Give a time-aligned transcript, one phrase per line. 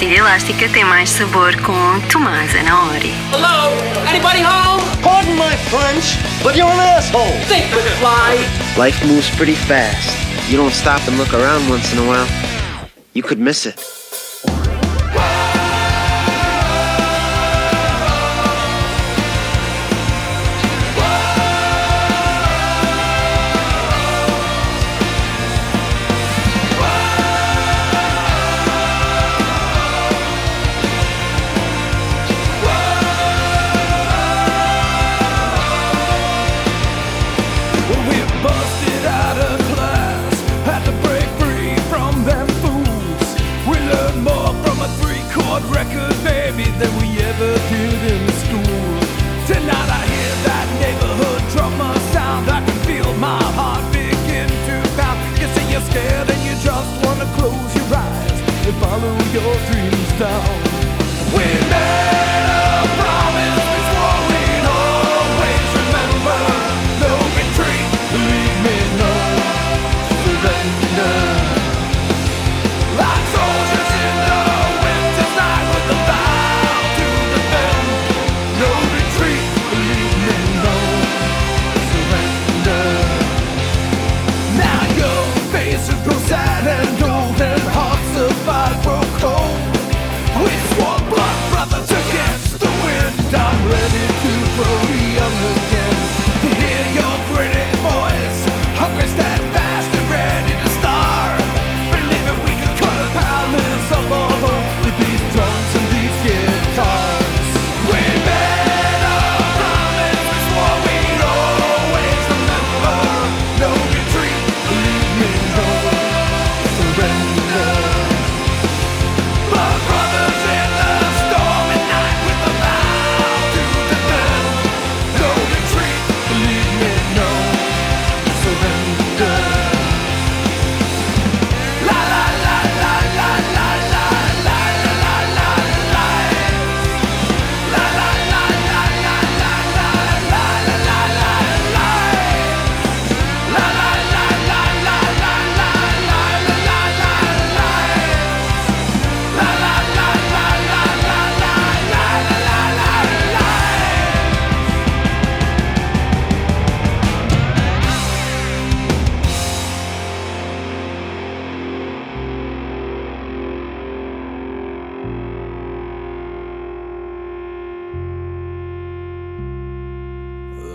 [0.00, 3.12] pastilha elástica tem mais sabor com Tomás Anaori.
[3.32, 3.70] Hello?
[4.08, 4.82] Anybody home?
[5.02, 7.30] Pardon my French, but you're an asshole.
[7.48, 8.38] Think with fly.
[8.78, 10.16] Life moves pretty fast.
[10.48, 12.26] You don't stop and look around once in a while,
[13.12, 13.99] you could miss it.
[47.30, 48.90] Than we ever did in school.
[49.46, 55.18] Tonight I hear that neighborhood drummer sound, I can feel my heart begin to pound.
[55.38, 60.10] You say you're scared and you just wanna close your eyes and follow your dreams
[60.18, 60.54] down.
[61.34, 61.59] We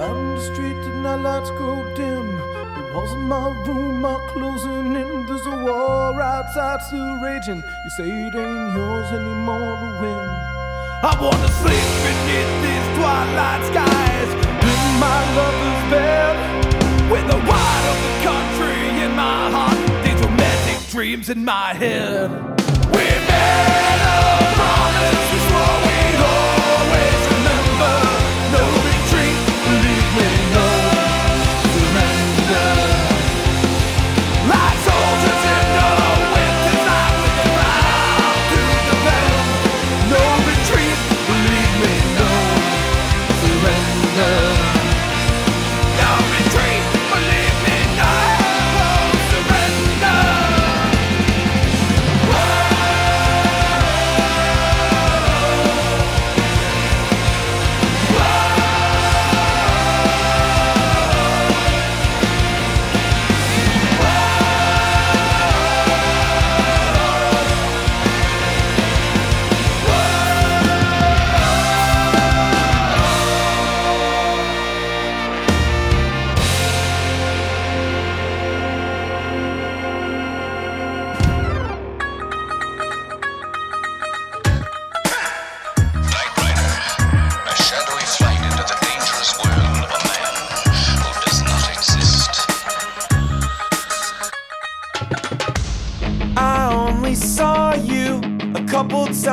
[0.00, 2.26] Out on the street, the night lights grow dim.
[2.32, 5.26] The walls of my room are closing in.
[5.26, 7.62] There's a war outside still raging.
[7.84, 10.26] You say it ain't yours anymore to win.
[11.04, 14.30] I wanna sleep beneath these twilight skies
[14.72, 16.34] in my lover's bed.
[17.12, 22.30] With the wide open country in my heart, these romantic dreams in my head.
[22.96, 25.29] We made a promise,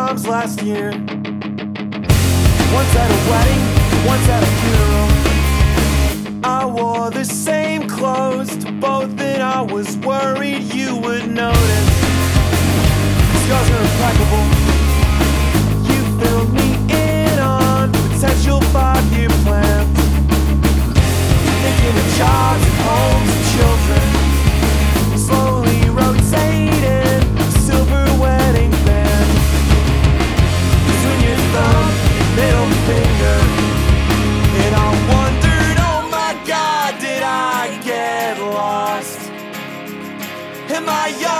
[0.07, 0.92] couple last year.
[0.92, 1.04] Once
[2.95, 3.62] at a wedding,
[4.07, 5.09] once at a funeral.
[6.45, 11.89] I wore the same clothes to both, and I was worried you would notice.
[13.44, 14.47] Scars are impeccable.
[40.88, 41.37] my young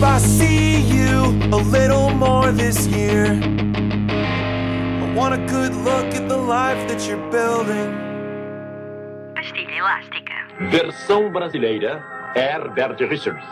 [0.00, 3.38] if I see you a little more this year.
[5.02, 7.92] I want a good look at the life that you're building.
[9.34, 10.32] Pastilha elástica.
[10.70, 12.02] Versão brasileira,
[12.34, 13.44] Herbert Richards.